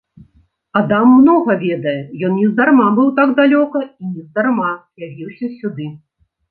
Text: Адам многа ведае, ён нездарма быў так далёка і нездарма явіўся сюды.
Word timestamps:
Адам 0.79 1.11
многа 1.17 1.57
ведае, 1.65 1.93
ён 2.29 2.35
нездарма 2.41 2.87
быў 3.01 3.07
так 3.21 3.29
далёка 3.43 3.79
і 4.01 4.19
нездарма 4.19 4.77
явіўся 5.09 5.57
сюды. 5.63 5.93